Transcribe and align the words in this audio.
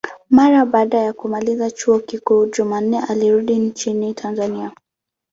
Mara 0.29 0.65
baada 0.65 0.97
ya 0.97 1.13
kumaliza 1.13 1.71
chuo 1.71 1.99
kikuu, 1.99 2.45
Jumanne 2.45 2.99
alirudi 2.99 3.55
nchini 3.59 4.13
Tanzania. 4.13 4.71